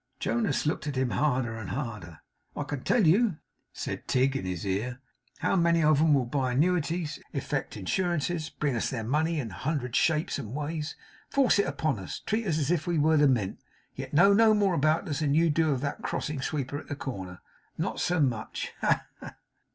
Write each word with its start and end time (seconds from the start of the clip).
Jonas 0.19 0.65
looked 0.65 0.87
at 0.87 0.95
him 0.95 1.11
harder 1.11 1.59
and 1.59 1.69
harder. 1.69 2.21
'I 2.57 2.63
can 2.63 2.83
tell 2.83 3.05
you,' 3.05 3.37
said 3.71 4.07
Tigg 4.07 4.35
in 4.35 4.45
his 4.45 4.65
ear, 4.65 4.99
'how 5.41 5.55
many 5.55 5.83
of 5.83 6.01
'em 6.01 6.15
will 6.15 6.25
buy 6.25 6.53
annuities, 6.53 7.19
effect 7.35 7.77
insurances, 7.77 8.49
bring 8.49 8.75
us 8.75 8.89
their 8.89 9.03
money 9.03 9.39
in 9.39 9.51
a 9.51 9.53
hundred 9.53 9.95
shapes 9.95 10.39
and 10.39 10.55
ways, 10.55 10.95
force 11.29 11.59
it 11.59 11.67
upon 11.67 11.99
us, 11.99 12.17
trust 12.25 12.47
us 12.47 12.57
as 12.57 12.71
if 12.71 12.87
we 12.87 12.97
were 12.97 13.15
the 13.17 13.27
Mint; 13.27 13.59
yet 13.93 14.11
know 14.11 14.33
no 14.33 14.55
more 14.55 14.73
about 14.73 15.07
us 15.07 15.19
than 15.19 15.35
you 15.35 15.51
do 15.51 15.69
of 15.69 15.81
that 15.81 16.01
crossing 16.01 16.41
sweeper 16.41 16.79
at 16.79 16.87
the 16.87 16.95
corner. 16.95 17.39
Not 17.77 17.99
so 17.99 18.19
much. 18.19 18.71
Ha, 18.81 19.03
ha! 19.19 19.35